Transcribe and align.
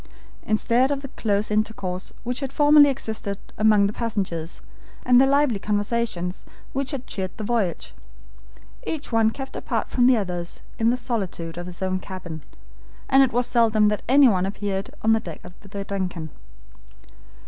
Instead 0.47 0.89
of 0.89 1.03
the 1.03 1.09
close 1.09 1.51
intercourse 1.51 2.11
which 2.23 2.39
had 2.39 2.51
formerly 2.51 2.89
existed 2.89 3.37
among 3.55 3.85
the 3.85 3.93
passengers, 3.93 4.59
and 5.05 5.21
the 5.21 5.27
lively 5.27 5.59
conversations 5.59 6.43
which 6.73 6.89
had 6.89 7.05
cheered 7.05 7.29
the 7.37 7.43
voyage, 7.43 7.93
each 8.87 9.11
one 9.11 9.29
kept 9.29 9.55
apart 9.55 9.87
from 9.89 10.07
the 10.07 10.17
others 10.17 10.63
in 10.79 10.89
the 10.89 10.97
solitude 10.97 11.55
of 11.55 11.67
his 11.67 11.83
own 11.83 11.99
cabin, 11.99 12.41
and 13.09 13.21
it 13.21 13.31
was 13.31 13.45
seldom 13.45 13.89
that 13.89 14.01
anyone 14.09 14.47
appeared 14.47 14.89
on 15.03 15.13
the 15.13 15.19
deck 15.19 15.45
of 15.45 15.53
the 15.61 15.83
DUNCAN. 15.83 16.31